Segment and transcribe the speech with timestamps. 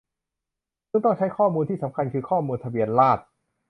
[0.89, 3.25] ซึ่งต้องใช้ข้อมูลที่สำคัญคือข้อมูลทะเบียนราษฎร์